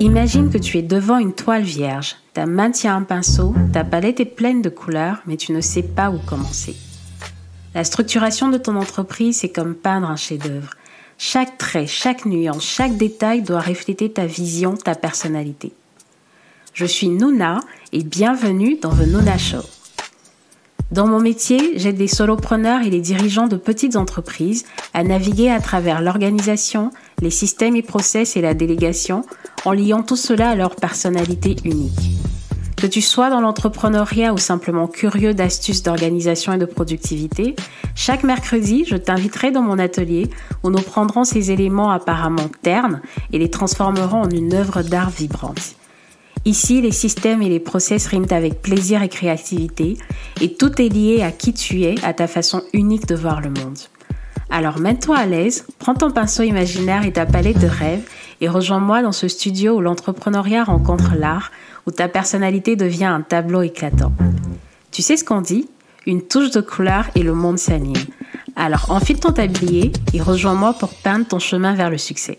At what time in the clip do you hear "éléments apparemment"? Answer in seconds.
41.50-42.48